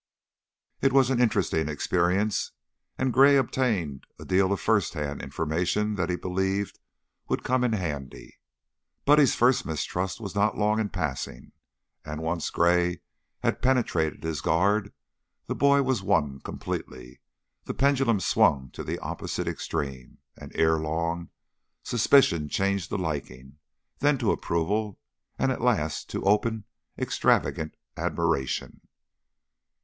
[0.81, 2.53] It was an interesting experience,
[2.97, 6.79] and Gray obtained a deal of first hand information that he believed
[7.27, 8.39] would come in handy.
[9.05, 11.51] Buddy's first mistrust was not long in passing,
[12.03, 13.01] and, once Gray
[13.43, 14.91] had penetrated his guard,
[15.45, 17.21] the boy was won completely,
[17.65, 21.29] the pendulum swung to the opposite extreme, and erelong
[21.83, 23.59] suspicion changed to liking,
[23.99, 24.97] then to approval,
[25.37, 26.65] and at last to open,
[26.97, 28.81] extravagant admiration.